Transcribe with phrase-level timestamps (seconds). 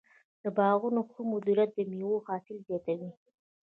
[0.43, 3.11] د باغونو ښه مدیریت د مېوو حاصل زیاتوي.